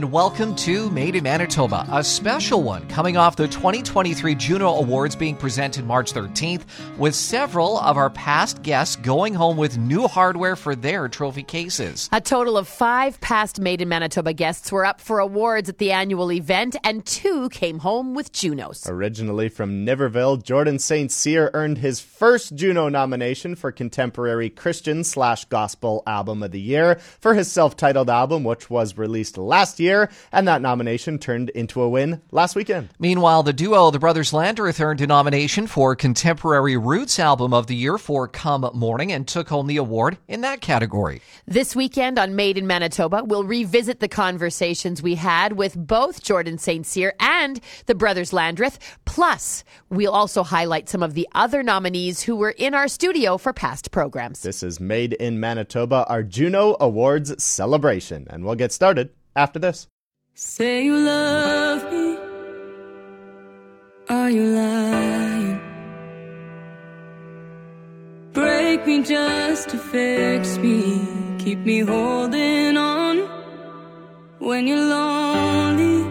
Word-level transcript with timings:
And 0.00 0.10
welcome 0.10 0.56
to 0.56 0.88
Made 0.88 1.14
in 1.14 1.24
Manitoba, 1.24 1.86
a 1.92 2.02
special 2.02 2.62
one 2.62 2.88
coming 2.88 3.18
off 3.18 3.36
the 3.36 3.46
2023 3.46 4.34
Juno 4.34 4.76
Awards 4.76 5.14
being 5.14 5.36
presented 5.36 5.84
March 5.84 6.14
13th, 6.14 6.62
with 6.96 7.14
several 7.14 7.78
of 7.78 7.98
our 7.98 8.08
past 8.08 8.62
guests 8.62 8.96
going 9.02 9.34
home 9.34 9.56
with 9.56 9.78
new 9.78 10.06
hardware 10.06 10.56
for 10.56 10.74
their 10.74 11.08
trophy 11.08 11.42
cases. 11.42 12.08
A 12.12 12.20
total 12.20 12.56
of 12.56 12.68
five 12.68 13.20
past 13.20 13.60
Made 13.60 13.80
in 13.80 13.88
Manitoba 13.88 14.32
guests 14.32 14.70
were 14.70 14.84
up 14.84 15.00
for 15.00 15.18
awards 15.18 15.68
at 15.68 15.78
the 15.78 15.92
annual 15.92 16.30
event, 16.32 16.76
and 16.84 17.04
two 17.04 17.48
came 17.48 17.78
home 17.78 18.14
with 18.14 18.32
Junos. 18.32 18.88
Originally 18.88 19.48
from 19.48 19.86
Niverville, 19.86 20.42
Jordan 20.42 20.78
St. 20.78 21.10
Cyr 21.10 21.50
earned 21.54 21.78
his 21.78 22.00
first 22.00 22.54
Juno 22.54 22.88
nomination 22.88 23.54
for 23.54 23.72
Contemporary 23.72 24.50
Christian 24.50 25.04
slash 25.04 25.44
Gospel 25.46 26.02
Album 26.06 26.42
of 26.42 26.50
the 26.50 26.60
Year 26.60 26.96
for 27.20 27.34
his 27.34 27.50
self-titled 27.50 28.10
album, 28.10 28.44
which 28.44 28.68
was 28.68 28.98
released 28.98 29.38
last 29.38 29.80
year, 29.80 30.10
and 30.32 30.46
that 30.46 30.62
nomination 30.62 31.18
turned 31.18 31.50
into 31.50 31.80
a 31.82 31.88
win 31.88 32.20
last 32.30 32.54
weekend. 32.54 32.90
Meanwhile, 32.98 33.44
the 33.44 33.52
duo, 33.52 33.90
the 33.90 33.98
Brothers 33.98 34.32
Landreth, 34.32 34.80
earned 34.80 35.00
a 35.00 35.06
nomination 35.06 35.66
for 35.66 35.96
Contemporary 35.96 36.76
Roots 36.76 37.18
Album 37.18 37.54
of 37.54 37.66
the 37.66 37.76
Year 37.76 37.96
for 37.96 38.28
Come 38.28 38.64
Morning 38.90 39.12
and 39.12 39.28
took 39.28 39.48
home 39.48 39.68
the 39.68 39.76
award 39.76 40.18
in 40.26 40.40
that 40.40 40.60
category. 40.60 41.22
This 41.46 41.76
weekend 41.76 42.18
on 42.18 42.34
Made 42.34 42.58
in 42.58 42.66
Manitoba, 42.66 43.22
we'll 43.22 43.44
revisit 43.44 44.00
the 44.00 44.08
conversations 44.08 45.00
we 45.00 45.14
had 45.14 45.52
with 45.52 45.76
both 45.76 46.24
Jordan 46.24 46.58
St. 46.58 46.84
Cyr 46.84 47.12
and 47.20 47.60
the 47.86 47.94
Brothers 47.94 48.32
Landreth. 48.32 48.80
Plus, 49.04 49.62
we'll 49.90 50.10
also 50.10 50.42
highlight 50.42 50.88
some 50.88 51.04
of 51.04 51.14
the 51.14 51.28
other 51.36 51.62
nominees 51.62 52.22
who 52.22 52.34
were 52.34 52.50
in 52.50 52.74
our 52.74 52.88
studio 52.88 53.38
for 53.38 53.52
past 53.52 53.92
programs. 53.92 54.42
This 54.42 54.64
is 54.64 54.80
Made 54.80 55.12
in 55.12 55.38
Manitoba, 55.38 56.04
our 56.08 56.24
Juno 56.24 56.76
Awards 56.80 57.40
celebration, 57.40 58.26
and 58.28 58.44
we'll 58.44 58.56
get 58.56 58.72
started 58.72 59.10
after 59.36 59.60
this. 59.60 59.86
Say 60.34 60.86
you 60.86 60.98
love 60.98 61.92
me. 61.92 62.18
Are 64.08 64.28
you 64.28 64.46
lying? 64.46 65.19
Break 68.80 69.00
me 69.00 69.02
just 69.02 69.68
to 69.70 69.76
fix 69.76 70.56
me. 70.56 71.06
Keep 71.38 71.58
me 71.66 71.80
holding 71.80 72.78
on. 72.78 73.18
When 74.38 74.66
you're 74.66 74.78
lonely, 74.78 76.04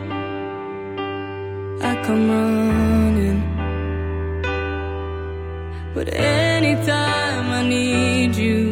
I 1.81 1.95
come 2.06 2.30
running. 2.30 3.42
But 5.95 6.14
anytime 6.14 7.45
I 7.59 7.64
need 7.67 8.36
you, 8.36 8.69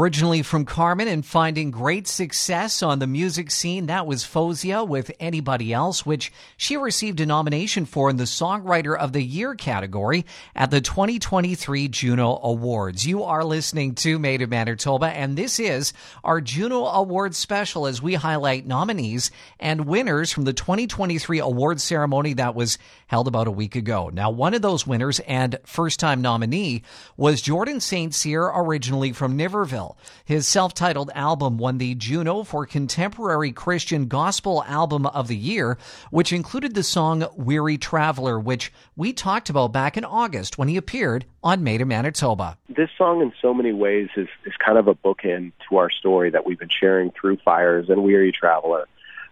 Originally 0.00 0.40
from 0.40 0.64
Carman 0.64 1.08
and 1.08 1.26
finding 1.26 1.70
great 1.70 2.08
success 2.08 2.82
on 2.82 3.00
the 3.00 3.06
music 3.06 3.50
scene, 3.50 3.84
that 3.88 4.06
was 4.06 4.24
Faouzia 4.24 4.88
with 4.88 5.12
Anybody 5.20 5.74
Else, 5.74 6.06
which 6.06 6.32
she 6.56 6.78
received 6.78 7.20
a 7.20 7.26
nomination 7.26 7.84
for 7.84 8.08
in 8.08 8.16
the 8.16 8.24
Songwriter 8.24 8.96
of 8.96 9.12
the 9.12 9.20
Year 9.20 9.54
category 9.54 10.24
at 10.56 10.70
the 10.70 10.80
2023 10.80 11.88
Juno 11.88 12.40
Awards. 12.42 13.06
You 13.06 13.24
are 13.24 13.44
listening 13.44 13.94
to 13.96 14.18
Made 14.18 14.40
in 14.40 14.48
Manitoba, 14.48 15.08
and 15.08 15.36
this 15.36 15.60
is 15.60 15.92
our 16.24 16.40
Juno 16.40 16.86
Awards 16.86 17.36
special 17.36 17.86
as 17.86 18.00
we 18.00 18.14
highlight 18.14 18.66
nominees 18.66 19.30
and 19.58 19.84
winners 19.84 20.32
from 20.32 20.44
the 20.44 20.54
2023 20.54 21.40
awards 21.40 21.84
ceremony 21.84 22.32
that 22.32 22.54
was 22.54 22.78
held 23.08 23.28
about 23.28 23.48
a 23.48 23.50
week 23.50 23.76
ago. 23.76 24.08
Now, 24.10 24.30
one 24.30 24.54
of 24.54 24.62
those 24.62 24.86
winners 24.86 25.20
and 25.20 25.58
first 25.66 26.00
time 26.00 26.22
nominee 26.22 26.84
was 27.18 27.42
Jordan 27.42 27.80
St. 27.80 28.14
Cyr, 28.14 28.50
originally 28.54 29.12
from 29.12 29.36
Niverville. 29.36 29.89
His 30.24 30.46
self 30.46 30.74
titled 30.74 31.10
album 31.14 31.58
won 31.58 31.78
the 31.78 31.94
Juno 31.94 32.42
for 32.42 32.66
Contemporary 32.66 33.52
Christian 33.52 34.06
Gospel 34.06 34.64
Album 34.66 35.06
of 35.06 35.28
the 35.28 35.36
Year, 35.36 35.78
which 36.10 36.32
included 36.32 36.74
the 36.74 36.82
song 36.82 37.26
Weary 37.36 37.78
Traveler, 37.78 38.38
which 38.38 38.72
we 38.96 39.12
talked 39.12 39.50
about 39.50 39.72
back 39.72 39.96
in 39.96 40.04
August 40.04 40.58
when 40.58 40.68
he 40.68 40.76
appeared 40.76 41.24
on 41.42 41.64
Made 41.64 41.80
in 41.80 41.88
Manitoba. 41.88 42.58
This 42.68 42.90
song, 42.96 43.22
in 43.22 43.32
so 43.40 43.54
many 43.54 43.72
ways, 43.72 44.08
is, 44.16 44.28
is 44.44 44.52
kind 44.64 44.78
of 44.78 44.88
a 44.88 44.94
bookend 44.94 45.52
to 45.68 45.76
our 45.76 45.90
story 45.90 46.30
that 46.30 46.46
we've 46.46 46.58
been 46.58 46.68
sharing 46.68 47.10
through 47.10 47.38
Fires 47.38 47.88
and 47.88 48.02
Weary 48.02 48.32
Traveler. 48.32 48.86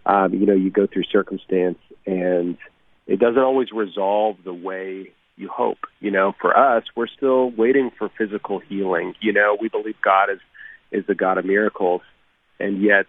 Um, 0.05 0.33
you 0.33 0.45
know, 0.45 0.53
you 0.53 0.71
go 0.71 0.87
through 0.87 1.03
circumstance 1.03 1.77
and 2.05 2.57
it 3.07 3.19
doesn't 3.19 3.41
always 3.41 3.71
resolve 3.71 4.37
the 4.43 4.53
way 4.53 5.11
you 5.35 5.47
hope. 5.47 5.79
You 5.99 6.11
know, 6.11 6.35
for 6.39 6.55
us, 6.55 6.83
we're 6.95 7.07
still 7.07 7.49
waiting 7.49 7.91
for 7.97 8.09
physical 8.17 8.59
healing. 8.59 9.15
You 9.21 9.33
know, 9.33 9.57
we 9.59 9.69
believe 9.69 9.95
God 10.03 10.29
is 10.29 10.39
is 10.91 11.05
the 11.07 11.15
God 11.15 11.37
of 11.37 11.45
miracles, 11.45 12.01
and 12.59 12.81
yet 12.81 13.07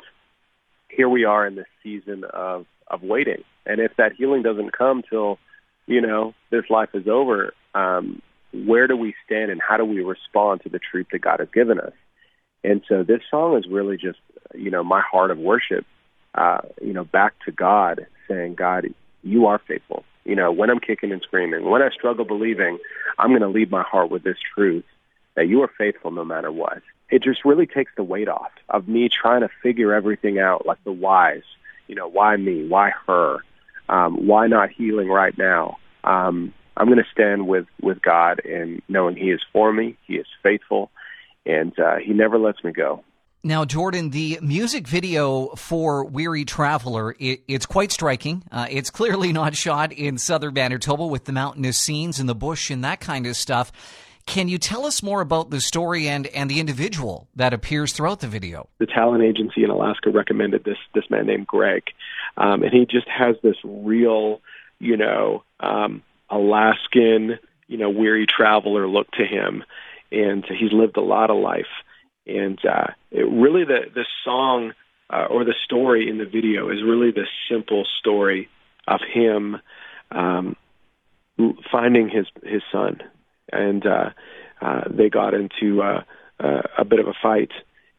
here 0.89 1.09
we 1.09 1.25
are 1.25 1.47
in 1.47 1.55
this 1.55 1.67
season 1.83 2.25
of 2.25 2.67
of 2.87 3.03
waiting. 3.03 3.45
And 3.67 3.81
if 3.81 3.93
that 3.97 4.13
healing 4.15 4.43
doesn't 4.43 4.77
come 4.77 5.03
till 5.09 5.39
you 5.87 6.01
know 6.01 6.35
this 6.51 6.65
life 6.71 6.91
is 6.95 7.09
over, 7.09 7.55
um, 7.75 8.21
where 8.53 8.87
do 8.87 8.97
we 8.97 9.15
stand, 9.25 9.51
and 9.51 9.61
how 9.61 9.77
do 9.77 9.85
we 9.85 10.03
respond 10.03 10.63
to 10.63 10.69
the 10.69 10.81
truth 10.81 11.07
that 11.13 11.21
God 11.21 11.41
has 11.41 11.49
given 11.53 11.81
us? 11.81 11.93
And 12.63 12.83
so 12.89 13.03
this 13.03 13.23
song 13.31 13.57
is 13.57 13.67
really 13.71 13.97
just 13.97 14.19
you 14.55 14.71
know 14.71 14.83
my 14.83 15.01
heart 15.01 15.31
of 15.31 15.39
worship, 15.39 15.87
uh, 16.35 16.61
you 16.81 16.93
know, 16.93 17.05
back 17.05 17.35
to 17.45 17.53
God, 17.53 18.07
saying, 18.29 18.55
God, 18.55 18.87
you 19.23 19.47
are 19.47 19.61
faithful. 19.67 20.05
You 20.25 20.37
know, 20.37 20.53
when 20.53 20.71
I'm 20.71 20.81
kicking 20.81 21.13
and 21.13 21.23
screaming, 21.23 21.69
when 21.69 21.83
I 21.83 21.91
struggle 21.91 22.25
believing, 22.25 22.79
I'm 23.19 23.31
going 23.31 23.41
to 23.41 23.49
lead 23.49 23.71
my 23.71 23.83
heart 23.83 24.11
with 24.11 24.23
this 24.23 24.37
truth 24.55 24.85
that 25.41 25.49
you 25.49 25.63
are 25.63 25.71
faithful 25.79 26.11
no 26.11 26.23
matter 26.23 26.53
what. 26.53 26.83
It 27.09 27.23
just 27.23 27.47
really 27.47 27.65
takes 27.67 27.91
the 27.97 28.03
weight 28.03 28.29
off 28.29 28.51
of 28.69 28.87
me 28.87 29.09
trying 29.09 29.41
to 29.41 29.49
figure 29.63 29.95
everything 29.95 30.39
out, 30.39 30.67
like 30.67 30.85
the 30.85 30.93
whys. 30.93 31.45
You 31.89 31.95
know, 31.95 32.07
why 32.07 32.37
me? 32.37 32.69
Why 32.69 32.93
her? 33.07 33.39
Um, 33.89 34.27
why 34.27 34.49
not 34.49 34.69
healing 34.69 35.09
right 35.09 35.37
now? 35.39 35.79
Um, 36.05 36.53
I'm 36.77 36.89
going 36.89 36.99
to 36.99 37.11
stand 37.11 37.49
with 37.49 37.65
with 37.81 38.03
God 38.03 38.43
and 38.45 38.83
knowing 38.87 39.17
He 39.17 39.31
is 39.31 39.41
for 39.51 39.73
me. 39.73 39.97
He 40.07 40.17
is 40.17 40.27
faithful, 40.43 40.91
and 41.47 41.73
uh, 41.81 41.97
He 41.97 42.13
never 42.13 42.39
lets 42.39 42.63
me 42.63 42.73
go. 42.73 43.03
Now, 43.43 43.65
Jordan, 43.65 44.11
the 44.11 44.39
music 44.43 44.87
video 44.87 45.55
for 45.57 46.05
Weary 46.05 46.45
Traveler, 46.45 47.17
it, 47.19 47.41
it's 47.49 47.65
quite 47.65 47.93
striking. 47.93 48.43
Uh, 48.53 48.67
it's 48.69 48.91
clearly 48.91 49.33
not 49.33 49.57
shot 49.57 49.91
in 49.91 50.19
southern 50.19 50.53
Manitoba 50.53 51.07
with 51.07 51.25
the 51.25 51.33
mountainous 51.33 51.79
scenes 51.79 52.21
and 52.21 52.29
the 52.29 52.35
bush 52.35 52.69
and 52.69 52.85
that 52.85 53.01
kind 53.01 53.27
of 53.27 53.37
stuff. 53.37 53.73
Can 54.27 54.49
you 54.49 54.59
tell 54.59 54.87
us 54.87 55.03
more 55.03 55.21
about 55.21 55.51
the 55.51 55.61
story 55.61 56.09
and, 56.09 56.27
and 56.29 56.51
the 56.51 56.61
individual 56.61 57.29
that 57.37 57.53
appears 57.53 57.93
throughout 57.93 58.21
the 58.21 58.29
video? 58.29 58.69
The 58.79 58.87
talent 58.87 59.25
agency 59.25 59.65
in 59.65 59.71
Alaska 59.71 60.11
recommended 60.11 60.65
this 60.65 60.79
this 60.95 61.05
man 61.11 61.27
named 61.27 61.47
Greg, 61.47 61.83
um, 62.37 62.63
and 62.63 62.73
he 62.73 62.87
just 62.87 63.09
has 63.09 63.37
this 63.43 63.57
real, 63.65 64.41
you 64.79 64.97
know, 64.97 65.43
um, 65.59 66.03
Alaskan, 66.31 67.39
you 67.67 67.77
know, 67.77 67.91
weary 67.91 68.27
traveler 68.27 68.87
look 68.87 69.11
to 69.13 69.25
him, 69.25 69.65
and 70.13 70.45
he's 70.45 70.73
lived 70.73 70.97
a 70.97 71.03
lot 71.03 71.31
of 71.31 71.37
life. 71.37 71.71
And 72.27 72.59
uh, 72.65 72.89
it 73.11 73.29
really 73.29 73.65
the 73.65 73.91
the 73.93 74.07
song 74.25 74.73
uh, 75.13 75.27
or 75.29 75.45
the 75.45 75.55
story 75.65 76.09
in 76.09 76.19
the 76.19 76.25
video 76.25 76.71
is 76.71 76.83
really 76.83 77.11
the 77.11 77.27
simple 77.51 77.85
story 77.99 78.49
of 78.87 79.01
him 79.01 79.59
um, 80.11 80.57
finding 81.71 82.09
his 82.09 82.27
his 82.45 82.63
son, 82.71 83.01
and 83.53 83.87
uh, 83.87 84.11
uh, 84.61 84.83
they 84.89 85.09
got 85.09 85.35
into 85.35 85.83
uh, 85.83 86.03
uh, 86.39 86.63
a 86.79 86.85
bit 86.85 87.01
of 87.01 87.09
a 87.09 87.15
fight, 87.23 87.51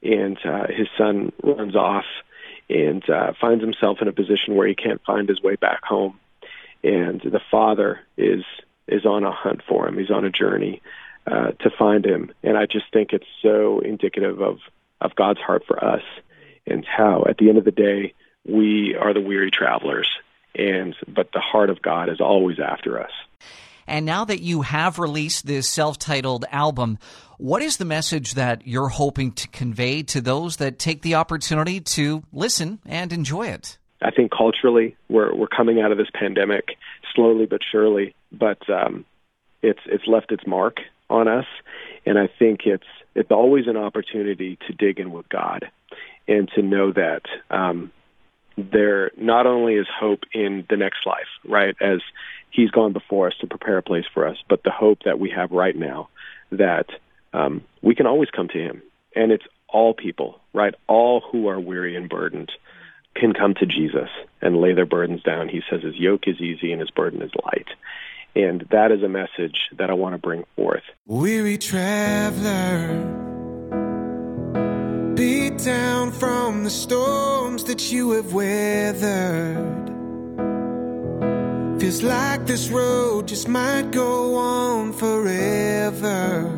and 0.01 0.37
uh, 0.45 0.67
his 0.67 0.87
son 0.97 1.31
runs 1.43 1.75
off 1.75 2.05
and 2.69 3.07
uh, 3.09 3.33
finds 3.39 3.63
himself 3.63 3.97
in 4.01 4.07
a 4.07 4.13
position 4.13 4.55
where 4.55 4.67
he 4.67 4.75
can't 4.75 5.01
find 5.05 5.27
his 5.27 5.41
way 5.41 5.55
back 5.55 5.83
home, 5.83 6.19
and 6.83 7.21
the 7.21 7.41
father 7.51 7.99
is 8.17 8.43
is 8.87 9.05
on 9.05 9.23
a 9.23 9.31
hunt 9.31 9.61
for 9.67 9.87
him. 9.87 9.97
He's 9.97 10.11
on 10.11 10.25
a 10.25 10.31
journey 10.31 10.81
uh, 11.25 11.51
to 11.51 11.69
find 11.77 12.05
him. 12.05 12.31
And 12.43 12.57
I 12.57 12.65
just 12.65 12.85
think 12.91 13.13
it's 13.13 13.27
so 13.41 13.79
indicative 13.79 14.41
of, 14.41 14.59
of 14.99 15.15
God's 15.15 15.39
heart 15.39 15.63
for 15.67 15.83
us 15.83 16.03
and 16.65 16.85
how, 16.85 17.25
at 17.27 17.37
the 17.37 17.49
end 17.49 17.57
of 17.57 17.65
the 17.65 17.71
day, 17.71 18.13
we 18.45 18.95
are 18.95 19.13
the 19.13 19.21
weary 19.21 19.51
travelers. 19.51 20.09
And 20.55 20.95
but 21.07 21.31
the 21.31 21.39
heart 21.39 21.69
of 21.69 21.81
God 21.81 22.09
is 22.09 22.19
always 22.19 22.59
after 22.59 22.99
us. 22.99 23.11
And 23.91 24.05
now 24.05 24.23
that 24.23 24.39
you 24.41 24.61
have 24.61 24.99
released 24.99 25.45
this 25.45 25.67
self-titled 25.67 26.45
album, 26.49 26.97
what 27.37 27.61
is 27.61 27.75
the 27.75 27.83
message 27.83 28.35
that 28.35 28.65
you're 28.65 28.87
hoping 28.87 29.33
to 29.33 29.49
convey 29.49 30.01
to 30.03 30.21
those 30.21 30.55
that 30.57 30.79
take 30.79 31.01
the 31.01 31.15
opportunity 31.15 31.81
to 31.81 32.23
listen 32.31 32.79
and 32.85 33.11
enjoy 33.11 33.47
it? 33.47 33.77
I 34.01 34.11
think 34.11 34.31
culturally, 34.31 34.95
we're 35.09 35.35
we're 35.35 35.47
coming 35.47 35.81
out 35.81 35.91
of 35.91 35.97
this 35.97 36.07
pandemic 36.13 36.77
slowly 37.13 37.45
but 37.45 37.59
surely, 37.69 38.15
but 38.31 38.57
um, 38.69 39.03
it's 39.61 39.81
it's 39.87 40.07
left 40.07 40.31
its 40.31 40.47
mark 40.47 40.77
on 41.09 41.27
us. 41.27 41.45
And 42.05 42.17
I 42.17 42.29
think 42.39 42.61
it's 42.63 42.87
it's 43.13 43.29
always 43.29 43.67
an 43.67 43.75
opportunity 43.75 44.57
to 44.67 44.73
dig 44.73 45.01
in 45.01 45.11
with 45.11 45.27
God 45.27 45.69
and 46.29 46.49
to 46.55 46.61
know 46.61 46.93
that 46.93 47.23
um, 47.49 47.91
there 48.55 49.11
not 49.17 49.45
only 49.47 49.73
is 49.73 49.87
hope 49.99 50.21
in 50.33 50.65
the 50.69 50.77
next 50.77 51.05
life, 51.05 51.27
right, 51.45 51.75
as 51.81 51.99
He's 52.51 52.71
gone 52.71 52.93
before 52.93 53.27
us 53.27 53.33
to 53.41 53.47
prepare 53.47 53.77
a 53.77 53.83
place 53.83 54.05
for 54.13 54.27
us, 54.27 54.37
but 54.49 54.63
the 54.63 54.71
hope 54.71 54.99
that 55.05 55.19
we 55.19 55.29
have 55.31 55.51
right 55.51 55.75
now 55.75 56.09
that 56.51 56.87
um, 57.33 57.63
we 57.81 57.95
can 57.95 58.05
always 58.05 58.29
come 58.29 58.47
to 58.49 58.57
Him. 58.57 58.81
And 59.15 59.31
it's 59.31 59.45
all 59.67 59.93
people, 59.93 60.39
right? 60.53 60.75
All 60.87 61.21
who 61.31 61.47
are 61.47 61.59
weary 61.59 61.95
and 61.95 62.09
burdened 62.09 62.51
can 63.15 63.33
come 63.33 63.53
to 63.55 63.65
Jesus 63.65 64.09
and 64.41 64.57
lay 64.57 64.73
their 64.73 64.85
burdens 64.85 65.23
down. 65.23 65.49
He 65.49 65.61
says 65.69 65.81
his 65.81 65.95
yoke 65.95 66.27
is 66.27 66.39
easy 66.39 66.71
and 66.71 66.79
his 66.79 66.91
burden 66.91 67.21
is 67.21 67.31
light. 67.43 67.67
And 68.35 68.65
that 68.71 68.91
is 68.91 69.03
a 69.03 69.09
message 69.09 69.69
that 69.77 69.89
I 69.89 69.93
want 69.93 70.13
to 70.13 70.17
bring 70.17 70.45
forth. 70.55 70.83
Weary 71.05 71.57
traveler, 71.57 72.87
beat 75.15 75.57
down 75.57 76.11
from 76.11 76.63
the 76.63 76.69
storms 76.69 77.65
that 77.65 77.91
you 77.91 78.11
have 78.11 78.33
weathered. 78.33 79.80
Feels 81.91 82.03
like 82.03 82.45
this 82.45 82.69
road 82.69 83.27
just 83.27 83.49
might 83.49 83.91
go 83.91 84.35
on 84.35 84.93
forever. 84.93 86.49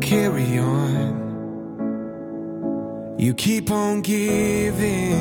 Carry 0.00 0.56
on. 0.56 1.16
You 3.18 3.34
keep 3.34 3.72
on 3.72 4.02
giving. 4.02 5.18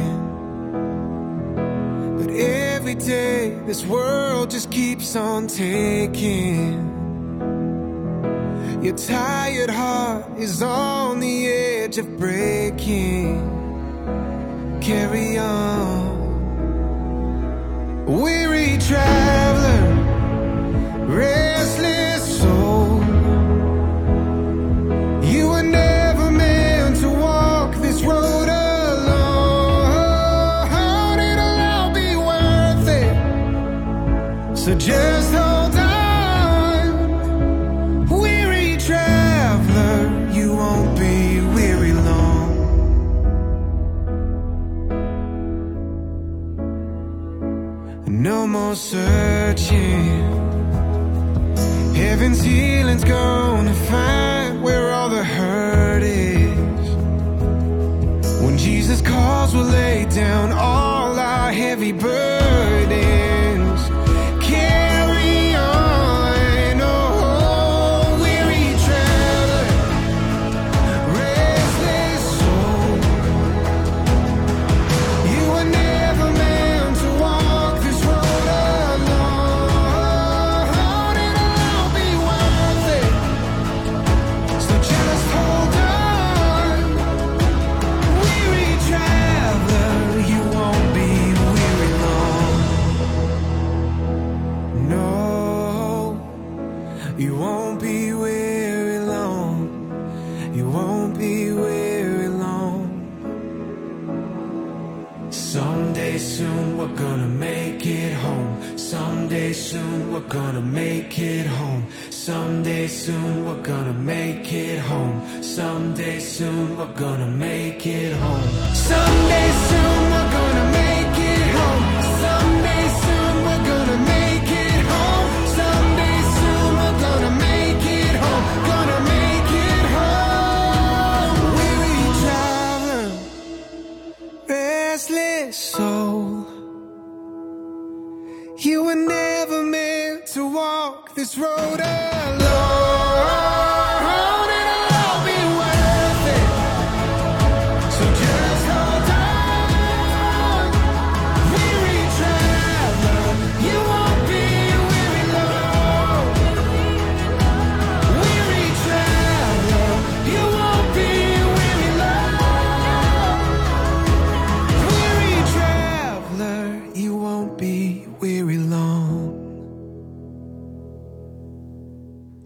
But 2.20 2.30
every 2.36 2.94
day, 2.94 3.58
this 3.66 3.84
world 3.84 4.52
just 4.52 4.70
keeps 4.70 5.16
on 5.16 5.48
taking. 5.48 6.92
Your 8.84 8.96
tired 8.96 9.72
heart 9.72 10.38
is 10.38 10.62
on 10.62 11.20
the 11.20 11.48
edge 11.48 11.98
of 11.98 12.20
breaking. 12.20 13.42
Carry 14.84 15.40
on. 15.40 16.03
Weary 18.06 18.78
traveler, 18.80 19.82
restless 21.08 22.40
soul. 22.42 23.00
You 25.24 25.48
were 25.50 25.64
never 25.64 26.30
meant 26.32 26.98
to 27.00 27.10
walk 27.10 27.76
this 27.76 28.02
road 28.04 28.50
alone. 28.50 28.80
It'll 31.20 31.60
all 31.72 31.92
be 31.94 32.16
worth 32.18 32.88
it. 32.90 33.16
So 34.58 34.76
just 34.76 35.34
Heaven's 51.96 52.42
healing's 52.42 53.04
gonna 53.04 53.74
find 53.74 54.64
where 54.64 54.92
all 54.92 55.10
the 55.10 55.24
hurt 55.24 56.02
is. 56.02 56.90
When 58.42 58.58
Jesus 58.58 59.02
calls, 59.02 59.54
we'll 59.54 59.66
lay 59.66 60.06
down 60.06 60.53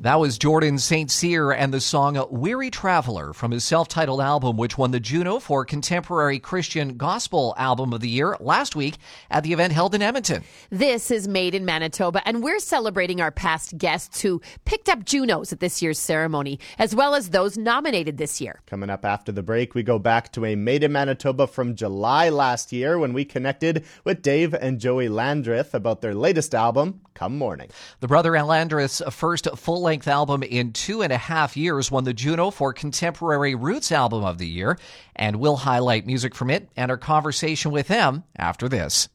That 0.08 0.22
was 0.22 0.38
Jordan 0.38 0.78
St. 0.78 1.12
Cyr 1.12 1.52
and 1.52 1.74
the 1.74 1.82
song 1.82 2.26
Weary 2.30 2.72
Traveler 2.72 3.34
from 3.34 3.52
his 3.52 3.66
self 3.66 3.90
titled 3.90 4.22
album, 4.22 4.56
which 4.56 4.78
won 4.78 4.92
the 4.92 5.02
Juno 5.02 5.38
for 5.38 5.66
Contemporary 5.66 6.40
Christian 6.40 6.96
Gospel 6.96 7.54
Album 7.58 7.92
of 7.92 8.00
the 8.00 8.08
Year 8.08 8.38
last 8.40 8.74
week 8.74 9.00
at 9.30 9.44
the 9.44 9.52
event 9.52 9.74
held 9.74 9.94
in 9.94 10.02
Edmonton. 10.02 10.46
This 10.70 11.12
is 11.12 11.28
Made 11.28 11.54
in 11.54 11.66
Manitoba, 11.66 12.26
and 12.26 12.42
we're 12.42 12.60
celebrating 12.60 13.20
our 13.20 13.32
past 13.32 13.78
guests 13.78 14.22
who 14.22 14.42
picked 14.64 14.88
up 14.88 15.04
Junos 15.04 15.52
at 15.52 15.60
this 15.60 15.82
year's 15.82 16.00
ceremony, 16.00 16.58
as 16.80 16.96
well 16.96 17.14
as 17.14 17.32
those 17.32 17.58
nominated 17.58 18.18
this 18.18 18.40
year. 18.40 18.62
Coming 18.66 18.90
up 18.90 19.04
after 19.04 19.34
the 19.34 19.44
break, 19.44 19.76
we 19.76 19.84
go 19.84 20.00
back 20.00 20.32
to 20.32 20.46
a 20.46 20.56
Made 20.56 20.86
in 20.86 20.94
Manitoba 20.94 21.48
from 21.48 21.76
July 21.76 22.30
last 22.30 22.72
year 22.72 22.98
when 22.98 23.12
we 23.12 23.26
connected 23.26 23.84
with 24.06 24.22
Dave 24.22 24.54
and 24.54 24.80
Joey 24.80 25.10
Landreth 25.10 25.74
about 25.74 26.00
their 26.00 26.16
latest 26.16 26.56
album, 26.56 27.02
Come 27.18 27.36
Morning. 27.36 27.72
The 28.00 28.08
Brother 28.08 28.36
and 28.36 28.46
Landreth's 28.46 29.02
uh, 29.02 29.10
first 29.10 29.48
full 29.56 29.82
length 29.82 30.08
album 30.08 30.44
in 30.44 30.72
two 30.72 31.02
and 31.02 31.12
a 31.12 31.18
half 31.18 31.58
years 31.58 31.90
won 31.90 32.04
the 32.04 32.14
Juno 32.14 32.52
for 32.52 32.74
Contemporary 32.74 33.56
Roots 33.56 33.92
Album 33.92 34.24
of 34.24 34.38
the 34.38 34.46
Year, 34.46 34.78
and 35.16 35.38
we'll 35.38 35.56
highlight 35.56 36.06
music 36.06 36.36
from 36.36 36.52
it 36.52 36.70
and 36.78 36.92
our 36.92 36.98
conversation 36.98 37.72
with 37.72 37.88
them 37.88 38.24
after 38.36 38.70
this. 38.70 39.10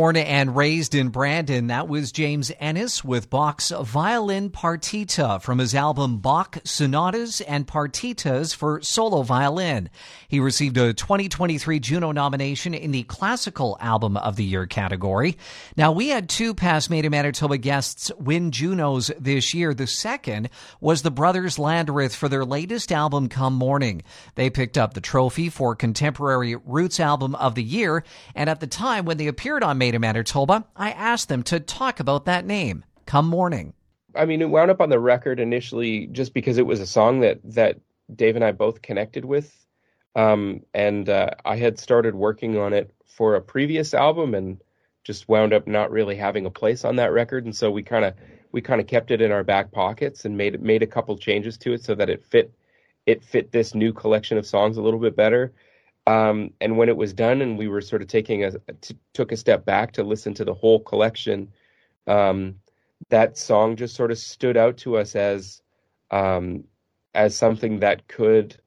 Born 0.00 0.16
and 0.16 0.56
raised 0.56 0.94
in 0.94 1.10
Brandon, 1.10 1.66
that 1.66 1.86
was 1.86 2.10
James 2.10 2.50
Ehnes 2.58 3.04
with 3.04 3.28
Bach's 3.28 3.68
Violin 3.68 4.48
Partita 4.48 5.42
from 5.42 5.58
his 5.58 5.74
album 5.74 6.20
Bach 6.20 6.56
Sonatas 6.64 7.42
and 7.42 7.66
Partitas 7.66 8.56
for 8.56 8.80
Solo 8.80 9.20
Violin. 9.20 9.90
He 10.26 10.40
received 10.40 10.78
a 10.78 10.94
2023 10.94 11.80
Juno 11.80 12.12
nomination 12.12 12.72
in 12.72 12.92
the 12.92 13.02
Classical 13.02 13.76
Album 13.78 14.16
of 14.16 14.36
the 14.36 14.44
Year 14.44 14.64
category. 14.64 15.36
Now, 15.76 15.92
we 15.92 16.08
had 16.08 16.30
two 16.30 16.54
past 16.54 16.88
Made 16.88 17.04
in 17.04 17.10
Manitoba 17.10 17.58
guests 17.58 18.10
win 18.18 18.52
Junos 18.52 19.10
this 19.20 19.52
year. 19.52 19.74
The 19.74 19.86
second 19.86 20.48
was 20.80 21.02
the 21.02 21.10
Brothers 21.10 21.58
Landreth 21.58 22.14
for 22.14 22.30
their 22.30 22.46
latest 22.46 22.90
album, 22.90 23.28
Come 23.28 23.52
Morning. 23.52 24.00
They 24.34 24.48
picked 24.48 24.78
up 24.78 24.94
the 24.94 25.02
trophy 25.02 25.50
for 25.50 25.76
Contemporary 25.76 26.56
Roots 26.56 27.00
Album 27.00 27.34
of 27.34 27.54
the 27.54 27.62
Year, 27.62 28.02
and 28.34 28.48
at 28.48 28.60
the 28.60 28.66
time 28.66 29.04
when 29.04 29.18
they 29.18 29.26
appeared 29.26 29.62
on 29.62 29.76
Made 29.76 29.89
in 29.94 30.00
Manitoba, 30.00 30.66
I 30.76 30.92
asked 30.92 31.28
them 31.28 31.42
to 31.44 31.60
talk 31.60 32.00
about 32.00 32.24
that 32.24 32.44
name, 32.44 32.84
Come 33.06 33.26
Morning. 33.26 33.74
I 34.14 34.24
mean, 34.24 34.42
it 34.42 34.50
wound 34.50 34.70
up 34.70 34.80
on 34.80 34.90
the 34.90 34.98
record 34.98 35.40
initially 35.40 36.06
just 36.08 36.34
because 36.34 36.58
it 36.58 36.66
was 36.66 36.80
a 36.80 36.86
song 36.86 37.20
that 37.20 37.40
that 37.44 37.78
Dave 38.14 38.36
and 38.36 38.44
I 38.44 38.52
both 38.52 38.82
connected 38.82 39.24
with, 39.24 39.54
um, 40.16 40.62
and 40.74 41.08
uh, 41.08 41.30
I 41.44 41.56
had 41.56 41.78
started 41.78 42.14
working 42.14 42.56
on 42.56 42.72
it 42.72 42.92
for 43.06 43.34
a 43.34 43.40
previous 43.40 43.94
album 43.94 44.34
and 44.34 44.60
just 45.04 45.28
wound 45.28 45.52
up 45.52 45.66
not 45.66 45.90
really 45.90 46.16
having 46.16 46.46
a 46.46 46.50
place 46.50 46.84
on 46.84 46.96
that 46.96 47.12
record, 47.12 47.44
and 47.44 47.54
so 47.54 47.70
we 47.70 47.82
kind 47.82 48.04
of 48.04 48.14
we 48.52 48.60
kind 48.60 48.80
of 48.80 48.86
kept 48.86 49.10
it 49.10 49.20
in 49.20 49.32
our 49.32 49.44
back 49.44 49.70
pockets 49.70 50.24
and 50.24 50.36
made 50.36 50.60
made 50.60 50.82
a 50.82 50.86
couple 50.86 51.16
changes 51.16 51.56
to 51.58 51.72
it 51.72 51.84
so 51.84 51.94
that 51.94 52.10
it 52.10 52.24
fit 52.24 52.52
it 53.06 53.22
fit 53.24 53.52
this 53.52 53.74
new 53.74 53.92
collection 53.92 54.38
of 54.38 54.46
songs 54.46 54.76
a 54.76 54.82
little 54.82 55.00
bit 55.00 55.16
better. 55.16 55.52
Um, 56.06 56.52
and 56.60 56.76
when 56.76 56.88
it 56.88 56.96
was 56.96 57.12
done, 57.12 57.42
and 57.42 57.58
we 57.58 57.68
were 57.68 57.80
sort 57.80 58.02
of 58.02 58.08
taking 58.08 58.44
a 58.44 58.52
t- 58.80 58.96
took 59.12 59.32
a 59.32 59.36
step 59.36 59.64
back 59.64 59.92
to 59.92 60.02
listen 60.02 60.34
to 60.34 60.44
the 60.44 60.54
whole 60.54 60.80
collection, 60.80 61.52
um, 62.06 62.56
that 63.10 63.36
song 63.38 63.76
just 63.76 63.94
sort 63.94 64.10
of 64.10 64.18
stood 64.18 64.56
out 64.56 64.76
to 64.78 64.96
us 64.96 65.14
as 65.14 65.62
um, 66.10 66.64
as 67.14 67.36
something 67.36 67.80
that 67.80 68.08
could 68.08 68.60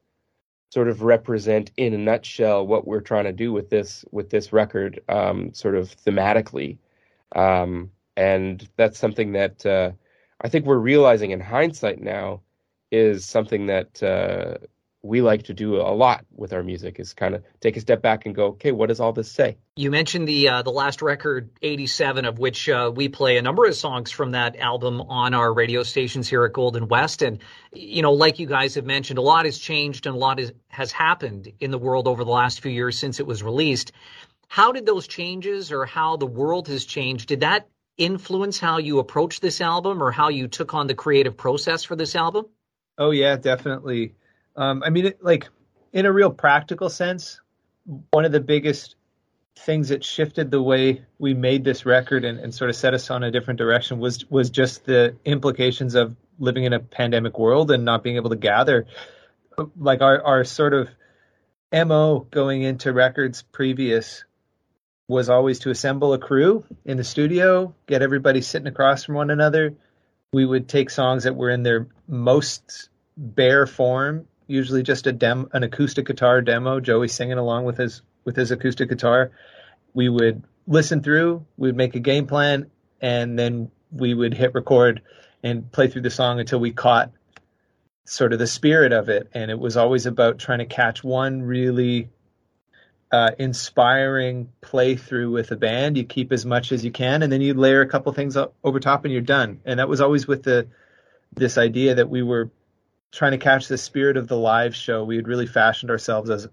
sort 0.74 0.88
of 0.88 1.04
represent, 1.04 1.72
in 1.78 1.94
a 1.94 1.98
nutshell, 1.98 2.66
what 2.66 2.88
we're 2.88 3.00
trying 3.00 3.26
to 3.26 3.34
do 3.34 3.54
with 3.54 3.70
this 3.70 4.06
with 4.12 4.30
this 4.30 4.54
record, 4.54 5.00
um, 5.10 5.54
sort 5.54 5.76
of 5.76 5.96
thematically. 5.96 6.78
Um, 7.36 7.92
and 8.16 8.68
that's 8.78 9.00
something 9.00 9.34
that 9.34 9.66
uh, 9.66 9.92
I 10.42 10.50
think 10.50 10.66
we're 10.66 10.78
realizing 10.78 11.32
in 11.32 11.40
hindsight 11.40 12.02
now 12.02 12.42
is 12.92 13.26
something 13.26 13.68
that 13.68 14.04
uh, 14.04 14.58
we 15.04 15.22
like 15.22 15.44
to 15.44 15.54
do 15.54 15.76
a 15.76 15.92
lot 15.94 16.26
with 16.34 16.54
our 16.54 16.64
music 16.64 16.98
is 16.98 17.14
kind 17.14 17.36
of 17.36 17.44
take 17.60 17.76
a 17.76 17.82
step 17.82 18.02
back 18.02 18.26
and 18.26 18.34
go, 18.34 18.46
okay, 18.48 18.72
what 18.72 18.88
does 18.88 19.02
all 19.02 19.12
this 19.12 19.30
say? 19.30 19.58
You 19.76 19.92
mentioned 19.92 20.30
the 20.30 20.48
uh, 20.48 20.62
the 20.62 20.72
last 20.72 21.02
record, 21.02 21.50
'87, 21.62 22.26
of 22.26 22.40
which 22.40 22.70
uh, 22.70 22.90
we 22.96 23.10
play 23.10 23.38
a 23.38 23.42
number 23.42 23.66
of 23.66 23.76
songs 23.76 24.12
from 24.12 24.32
that 24.32 24.56
album 24.56 25.02
on 25.02 25.34
our 25.34 25.54
radio 25.54 25.84
stations 25.84 26.30
here 26.30 26.46
at 26.46 26.54
Golden 26.54 26.88
West, 26.88 27.22
and 27.22 27.40
you 27.74 28.02
know, 28.02 28.14
like 28.14 28.40
you 28.40 28.48
guys 28.48 28.76
have 28.76 28.86
mentioned, 28.86 29.20
a 29.20 29.22
lot 29.22 29.46
has 29.46 29.60
changed 29.60 30.08
and 30.08 30.16
a 30.16 30.20
lot 30.20 30.40
is, 30.40 30.54
has 30.70 30.94
happened 30.94 31.52
in 31.60 31.72
the 31.72 31.78
world 31.78 32.08
over 32.08 32.24
the 32.24 32.32
last 32.32 32.62
few 32.62 32.72
years 32.72 32.98
since 32.98 33.20
it 33.20 33.28
was 33.28 33.44
released. 33.44 33.92
How 34.48 34.72
did 34.72 34.86
those 34.86 35.08
changes, 35.08 35.74
or 35.74 35.86
how 35.86 36.16
the 36.16 36.28
world 36.28 36.70
has 36.70 36.86
changed, 36.86 37.28
did 37.28 37.42
that 37.42 37.68
influence 37.98 38.58
how 38.58 38.78
you 38.78 39.00
approach 39.00 39.42
this 39.42 39.60
album, 39.60 40.02
or 40.02 40.12
how 40.12 40.30
you 40.30 40.48
took 40.48 40.74
on 40.74 40.88
the 40.88 40.96
creative 40.96 41.36
process 41.36 41.84
for 41.84 41.98
this 41.98 42.16
album? 42.16 42.46
Oh 42.98 43.12
yeah, 43.12 43.36
definitely 43.36 44.14
um, 44.56 44.84
I 44.84 44.90
mean, 44.90 45.08
it, 45.08 45.24
like 45.24 45.50
in 45.92 46.06
a 46.06 46.12
real 46.12 46.32
practical 46.32 46.90
sense, 46.90 47.40
one 48.12 48.26
of 48.26 48.32
the 48.32 48.40
biggest 48.40 48.96
things 49.58 49.90
that 49.90 50.04
shifted 50.04 50.52
the 50.52 50.62
way 50.62 51.06
we 51.20 51.34
made 51.34 51.64
this 51.64 51.86
record 51.86 52.26
and, 52.26 52.40
and, 52.40 52.54
sort 52.54 52.70
of 52.70 52.76
set 52.76 52.94
us 52.94 53.12
on 53.12 53.24
a 53.24 53.32
different 53.32 53.60
direction 53.60 54.00
was 54.00 54.30
was 54.30 54.50
just 54.50 54.86
the 54.86 55.16
implications 55.26 55.96
of 55.96 56.16
living 56.40 56.64
in 56.64 56.74
a 56.74 56.80
pandemic 56.80 57.38
world 57.38 57.70
and 57.70 57.86
not 57.86 58.04
being 58.04 58.16
able 58.16 58.32
to 58.32 58.36
gather. 58.36 58.88
Like 59.78 60.02
our 60.02 60.24
our 60.24 60.44
sort 60.44 60.74
of 60.74 60.90
mo 61.72 62.28
going 62.32 62.64
into 62.64 62.92
records 62.94 63.44
previous 63.52 64.24
was 65.08 65.30
always 65.30 65.60
to 65.60 65.70
assemble 65.70 66.14
a 66.14 66.18
crew 66.18 66.64
in 66.86 66.98
the 66.98 67.04
studio, 67.04 67.76
get 67.88 68.02
everybody 68.02 68.42
sitting 68.42 68.68
across 68.68 69.04
from 69.04 69.16
one 69.16 69.30
another. 69.30 69.76
We 70.32 70.46
would 70.46 70.68
take 70.68 70.90
songs 70.90 71.26
that 71.26 71.36
were 71.36 71.50
in 71.50 71.62
their 71.62 71.88
most 72.08 72.90
bare 73.16 73.68
form 73.68 74.28
usually 74.54 74.84
just 74.84 75.08
a 75.08 75.12
dem 75.12 75.50
an 75.52 75.64
acoustic 75.64 76.06
guitar 76.06 76.42
demo, 76.42 76.80
Joey 76.80 77.08
singing 77.08 77.38
along 77.38 77.66
with 77.66 77.78
his 77.78 78.02
with 78.24 78.36
his 78.36 78.52
acoustic 78.52 78.88
guitar. 78.88 79.32
We 79.94 80.08
would 80.08 80.44
listen 80.68 81.02
through, 81.02 81.46
we 81.58 81.68
would 81.68 81.76
make 81.76 81.96
a 81.96 82.00
game 82.00 82.28
plan, 82.28 82.72
and 83.02 83.38
then 83.38 83.72
we 83.92 84.14
would 84.14 84.34
hit 84.34 84.54
record 84.54 85.02
and 85.44 85.70
play 85.72 85.88
through 85.88 86.04
the 86.04 86.10
song 86.10 86.40
until 86.40 86.60
we 86.60 86.72
caught 86.72 87.12
sort 88.06 88.34
of 88.34 88.40
the 88.40 88.48
spirit 88.48 88.94
of 88.94 89.10
it. 89.10 89.30
And 89.34 89.52
it 89.52 89.60
was 89.60 89.76
always 89.76 90.06
about 90.06 90.40
trying 90.40 90.60
to 90.60 90.66
catch 90.66 91.04
one 91.04 91.42
really 91.42 92.10
uh, 93.12 93.32
inspiring 93.38 94.50
playthrough 94.62 95.32
with 95.32 95.52
a 95.52 95.56
band. 95.56 95.98
You 95.98 96.06
keep 96.06 96.32
as 96.32 96.46
much 96.46 96.72
as 96.72 96.84
you 96.86 96.92
can, 96.92 97.24
and 97.24 97.32
then 97.32 97.42
you 97.42 97.54
layer 97.54 97.82
a 97.82 97.90
couple 97.90 98.12
things 98.14 98.38
up 98.38 98.54
over 98.64 98.80
top, 98.80 99.04
and 99.04 99.12
you're 99.12 99.22
done. 99.22 99.60
And 99.66 99.80
that 99.80 99.90
was 99.90 100.02
always 100.02 100.28
with 100.28 100.44
the 100.44 100.68
this 101.36 101.58
idea 101.58 101.96
that 101.96 102.10
we 102.10 102.22
were 102.22 102.52
trying 103.14 103.32
to 103.32 103.38
catch 103.38 103.68
the 103.68 103.78
spirit 103.78 104.18
of 104.18 104.28
the 104.28 104.38
live 104.38 104.76
show. 104.76 105.04
We 105.04 105.16
had 105.16 105.28
really 105.28 105.48
fashioned 105.48 105.92
ourselves 105.92 106.30
as 106.30 106.48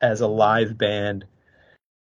as 0.00 0.20
a 0.20 0.26
live 0.26 0.76
band, 0.76 1.24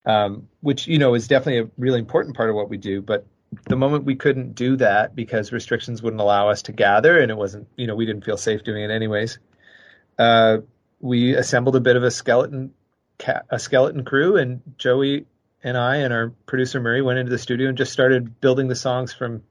um, 0.05 0.49
which 0.61 0.87
you 0.89 0.99
know 0.99 1.15
is 1.15 1.29
definitely 1.29 1.61
a 1.61 1.71
really 1.79 2.01
important 2.01 2.37
part 2.37 2.51
of 2.51 2.57
what 2.57 2.69
we 2.69 2.77
do. 2.77 3.01
But 3.01 3.27
the 3.69 3.77
moment 3.77 4.05
we 4.05 4.17
couldn't 4.17 4.55
do 4.55 4.77
that 4.77 5.15
because 5.15 5.53
restrictions 5.53 6.03
wouldn't 6.03 6.21
allow 6.21 6.49
us 6.51 6.63
to 6.63 6.73
gather, 6.73 7.19
and 7.19 7.31
it 7.31 7.37
wasn't 7.37 7.69
you 7.77 7.87
know 7.87 7.95
we 7.95 8.07
didn't 8.07 8.25
feel 8.25 8.37
safe 8.37 8.65
doing 8.65 8.83
it 8.83 8.91
anyways. 8.91 9.39
Uh, 10.19 10.59
we 11.01 11.35
assembled 11.35 11.77
a 11.77 11.81
bit 11.81 11.97
of 11.97 12.03
a 12.03 12.11
skeleton 12.11 12.75
a 13.49 13.59
skeleton 13.59 14.05
crew, 14.05 14.37
and 14.37 14.61
Joey 14.77 15.27
and 15.63 15.77
I 15.77 15.97
and 15.97 16.13
our 16.13 16.33
producer 16.47 16.81
Murray 16.81 17.03
went 17.03 17.19
into 17.19 17.31
the 17.31 17.39
studio 17.39 17.69
and 17.69 17.79
just 17.79 17.93
started 17.93 18.41
building 18.41 18.69
the 18.69 18.75
songs 18.75 19.13
from 19.13 19.43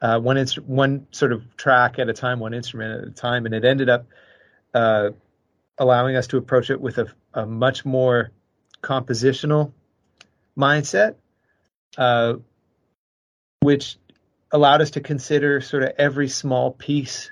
uh, 0.00 0.18
one 0.18 0.36
instru- 0.36 0.64
one 0.64 1.06
sort 1.10 1.32
of 1.32 1.56
track 1.56 1.98
at 1.98 2.08
a 2.08 2.12
time, 2.12 2.40
one 2.40 2.54
instrument 2.54 3.02
at 3.02 3.08
a 3.08 3.12
time, 3.12 3.46
and 3.46 3.54
it 3.54 3.64
ended 3.64 3.88
up 3.88 4.06
uh, 4.74 5.10
allowing 5.78 6.16
us 6.16 6.28
to 6.28 6.36
approach 6.36 6.70
it 6.70 6.80
with 6.80 6.98
a, 6.98 7.06
a 7.34 7.46
much 7.46 7.84
more 7.84 8.30
compositional 8.82 9.72
mindset, 10.56 11.16
uh, 11.96 12.34
which 13.60 13.96
allowed 14.52 14.80
us 14.80 14.92
to 14.92 15.00
consider 15.00 15.60
sort 15.60 15.82
of 15.82 15.92
every 15.98 16.28
small 16.28 16.70
piece 16.70 17.30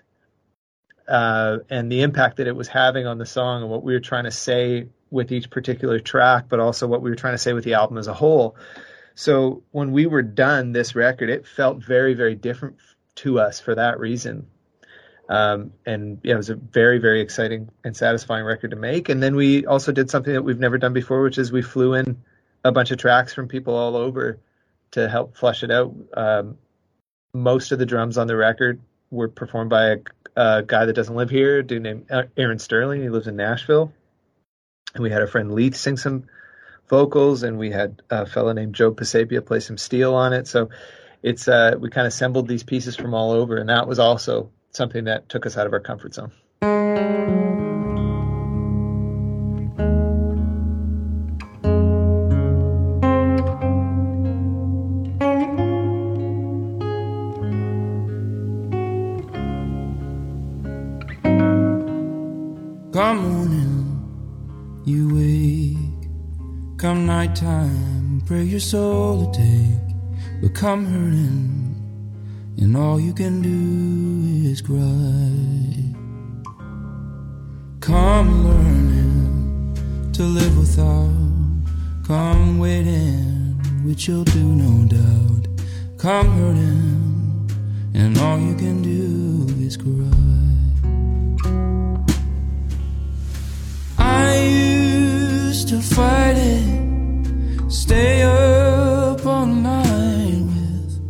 uh, 1.09 1.59
and 1.71 1.91
the 1.91 2.03
impact 2.03 2.39
that 2.39 2.47
it 2.47 2.57
was 2.57 2.69
having 2.69 3.07
on 3.07 3.19
the 3.19 3.27
song 3.27 3.63
and 3.63 3.71
what 3.71 3.83
we 3.83 3.93
were 3.93 4.01
trying 4.01 4.25
to 4.25 4.31
say 4.31 4.89
with 5.11 5.31
each 5.31 5.51
particular 5.51 6.01
track, 6.01 6.47
but 6.49 6.59
also 6.59 6.87
what 6.87 7.01
we 7.01 7.11
were 7.11 7.17
trying 7.17 7.35
to 7.35 7.39
say 7.39 7.53
with 7.53 7.65
the 7.65 7.75
album 7.75 7.97
as 7.97 8.09
a 8.09 8.15
whole. 8.15 8.57
So 9.17 9.63
when 9.71 9.93
we 9.93 10.05
were 10.05 10.23
done 10.23 10.73
this 10.73 10.95
record, 10.95 11.31
it 11.31 11.47
felt 11.47 11.83
very, 11.83 12.13
very 12.13 12.35
different 12.35 12.77
to 13.17 13.41
us 13.41 13.59
for 13.59 13.75
that 13.75 13.99
reason. 13.99 14.47
Um, 15.31 15.73
and 15.87 16.21
yeah, 16.23 16.35
it 16.35 16.37
was 16.37 16.51
a 16.51 16.55
very, 16.55 16.99
very 16.99 17.23
exciting 17.23 17.71
and 17.83 17.97
satisfying 17.97 18.45
record 18.45 18.73
to 18.73 18.77
make. 18.77 19.09
And 19.09 19.23
then 19.23 19.35
we 19.35 19.65
also 19.65 19.91
did 19.91 20.11
something 20.11 20.35
that 20.35 20.43
we've 20.43 20.61
never 20.61 20.77
done 20.77 20.93
before, 20.93 21.23
which 21.23 21.39
is 21.39 21.51
we 21.51 21.63
flew 21.63 21.95
in 21.95 22.23
a 22.63 22.71
bunch 22.71 22.91
of 22.91 22.99
tracks 22.99 23.33
from 23.33 23.49
people 23.49 23.75
all 23.75 23.97
over 23.97 24.39
to 24.91 25.09
help 25.09 25.35
flush 25.35 25.63
it 25.63 25.71
out. 25.71 25.95
Um, 26.15 26.59
most 27.33 27.73
of 27.73 27.79
the 27.79 27.87
drums 27.87 28.19
on 28.19 28.27
the 28.27 28.37
record 28.37 28.83
were 29.11 29.29
performed 29.29 29.71
by 29.71 29.87
a, 29.87 29.97
a 30.37 30.63
guy 30.63 30.85
that 30.85 30.93
doesn't 30.93 31.17
live 31.17 31.31
here, 31.31 31.61
a 31.61 31.63
dude 31.63 31.83
named 31.83 32.11
Aaron 32.37 32.59
Sterling. 32.59 33.01
He 33.01 33.09
lives 33.09 33.29
in 33.29 33.37
Nashville. 33.37 33.95
And 34.95 35.03
we 35.03 35.11
had 35.11 35.23
our 35.23 35.27
friend 35.27 35.55
Leith 35.55 35.75
sing 35.75 35.97
some 35.97 36.25
vocals, 36.89 37.43
and 37.43 37.59
we 37.59 37.71
had 37.71 38.03
a 38.11 38.27
fellow 38.27 38.53
named 38.53 38.75
Joe 38.75 38.93
Pisapia 38.93 39.45
play 39.45 39.61
some 39.61 39.79
steel 39.79 40.15
on 40.15 40.33
it. 40.33 40.47
So 40.47 40.71
it's 41.23 41.49
uh, 41.49 41.77
we 41.79 41.91
kind 41.91 42.07
of 42.07 42.13
assembled 42.13 42.49
these 42.49 42.63
pieces 42.63 42.97
from 42.97 43.15
all 43.15 43.33
over, 43.33 43.57
and 43.57 43.69
that 43.69 43.89
was 43.89 43.99
also 43.99 44.51
something 44.71 45.05
that 45.05 45.29
took 45.29 45.47
us 45.47 45.57
out 45.57 45.67
of 45.67 45.73
our 45.73 45.81
comfort 45.81 46.15
zone. 46.15 47.46
Pray 68.27 68.43
your 68.43 68.61
soul 68.61 69.25
to 69.25 69.39
take. 69.39 69.79
But 70.43 70.53
come 70.53 70.85
hurting, 70.85 71.77
and 72.59 72.77
all 72.77 72.99
you 73.01 73.15
can 73.15 73.41
do 73.41 74.51
is 74.51 74.61
cry. 74.61 75.95
Come 77.81 78.49
learning 78.49 80.13
to 80.13 80.25
live 80.25 80.59
without. 80.59 81.27
Come 82.05 82.59
waiting 82.59 83.55
which 83.85 84.09
you'll 84.09 84.25
do 84.25 84.45
no 84.45 84.89
doubt. 84.89 85.47
Come 85.97 86.29
hurt 86.39 86.57
him, 86.57 87.47
and 87.95 88.19
all 88.19 88.39
you 88.41 88.57
can 88.57 88.83
do 88.83 89.47
is 89.65 89.77
cry. 89.77 89.93
I 93.99 94.37
used 94.37 95.69
to 95.69 95.81
fight 95.81 96.37
it, 96.37 96.86
stay 97.69 98.23
up 98.23 99.25
all 99.27 99.47
night 99.47 100.41
with 100.51 101.01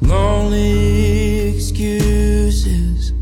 lonely 0.00 1.54
excuses 1.54 3.12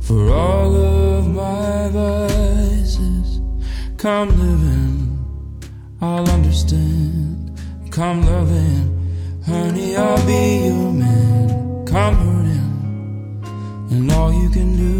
for 0.00 0.30
all 0.30 0.74
of 0.74 1.26
my 1.28 1.88
vices. 1.90 3.40
Come 3.98 4.28
living, 4.28 5.18
I'll 6.00 6.28
understand. 6.28 7.58
Come 7.90 8.24
loving, 8.26 9.40
honey, 9.46 9.96
I'll 9.96 10.26
be 10.26 10.66
your 10.66 10.92
man. 10.92 11.84
Come 11.86 12.14
hurting, 12.16 13.88
and 13.92 14.12
all 14.12 14.32
you 14.32 14.48
can 14.50 14.76
do 14.76 14.93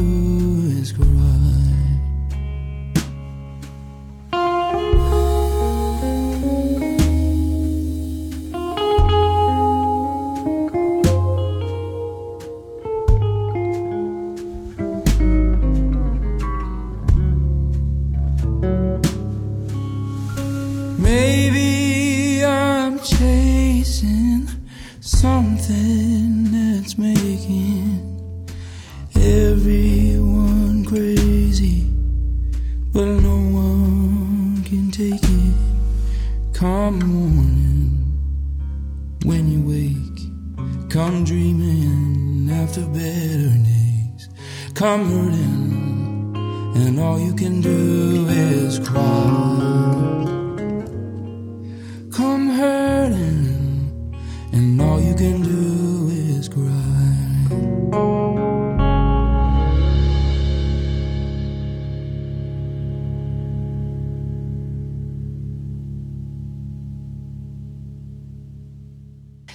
come 44.75 45.05
hurting, 45.05 46.37
and 46.75 46.99
all 46.99 47.19
you 47.21 47.33
can 47.33 47.61
do 47.61 48.27
is 48.29 48.81
cry 48.81 50.34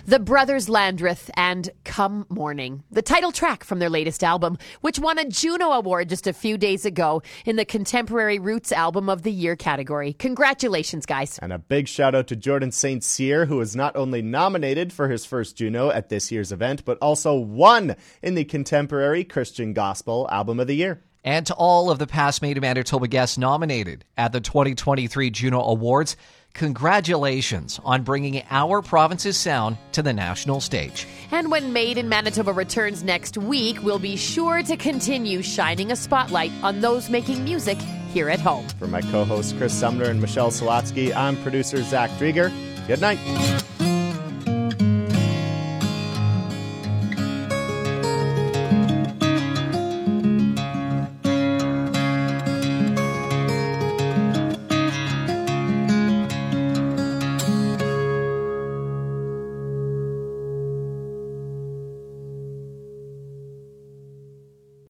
The 0.10 0.19
Brothers 0.19 0.69
Landreth 0.69 1.30
and 1.36 1.69
Come 1.86 2.26
Morning, 2.30 2.82
the 2.89 3.04
title 3.04 3.32
track 3.32 3.63
from 3.63 3.78
their 3.78 3.91
latest 3.91 4.24
album, 4.24 4.58
which 4.82 4.98
won 4.98 5.19
a 5.19 5.26
Juno 5.30 5.67
Award 5.67 6.10
just 6.10 6.26
a 6.26 6.34
few 6.34 6.58
days 6.58 6.84
ago 6.84 7.22
in 7.45 7.58
the 7.58 7.63
Contemporary 7.63 8.39
Roots 8.39 8.72
Album 8.72 9.08
of 9.08 9.22
the 9.22 9.32
Year 9.32 9.56
category. 9.56 10.13
Congratulations, 10.13 11.06
guys. 11.06 11.38
And 11.43 11.54
a 11.54 11.60
big 11.60 11.88
shout 11.88 12.15
out 12.15 12.26
to 12.30 12.36
Jordan 12.36 12.72
St. 12.72 13.04
Cyr, 13.04 13.45
who 13.45 13.58
was 13.58 13.76
not 13.76 13.95
only 13.95 14.24
nominated 14.24 14.91
for 14.91 15.10
his 15.10 15.28
first 15.28 15.56
Juno 15.56 15.91
at 15.91 16.10
this 16.10 16.32
year's 16.32 16.52
event, 16.52 16.86
but 16.86 16.98
also 17.04 17.36
won 17.36 17.95
in 18.24 18.34
the 18.34 18.45
Contemporary 18.45 19.24
Christian 19.24 19.74
Gospel 19.74 20.28
Album 20.32 20.60
of 20.60 20.65
the 20.65 20.74
Year. 20.74 21.04
And 21.24 21.45
to 21.48 21.54
all 21.54 21.91
of 21.91 22.00
the 22.00 22.08
past 22.08 22.41
Made 22.41 22.58
in 22.58 22.62
Manitoba 22.62 23.08
guests 23.08 23.38
nominated 23.38 24.06
at 24.17 24.32
the 24.32 24.41
2023 24.41 25.30
Juno 25.30 25.62
Awards, 25.62 26.15
congratulations 26.54 27.80
on 27.84 28.04
bringing 28.04 28.44
our 28.50 28.82
province's 28.82 29.38
sound 29.38 29.78
to 29.94 30.02
the 30.02 30.14
national 30.14 30.62
stage. 30.62 31.08
And 31.32 31.52
when 31.52 31.74
Made 31.74 31.98
in 31.98 32.10
Manitoba 32.10 32.54
returns 32.54 33.04
next 33.04 33.38
week, 33.38 33.82
we'll 33.84 34.00
be 34.00 34.16
sure 34.16 34.64
to 34.64 34.78
continue 34.78 35.42
shining 35.42 35.92
a 35.92 35.96
spotlight 35.96 36.52
on 36.64 36.82
those 36.82 37.10
making 37.10 37.44
music 37.44 37.78
here 38.14 38.30
at 38.30 38.40
home. 38.40 38.68
For 38.80 38.88
my 38.88 39.02
co 39.02 39.24
hosts 39.24 39.54
Chris 39.54 39.74
Sumner 39.74 40.06
and 40.06 40.20
Michelle 40.20 40.52
Sawatsky, 40.52 41.16
I'm 41.16 41.42
producer 41.44 41.82
Zach 41.84 42.10
Drieger. 42.12 42.52
Good 42.88 43.02
night. 43.02 43.20